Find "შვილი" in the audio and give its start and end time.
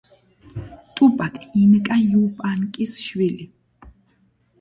3.03-3.47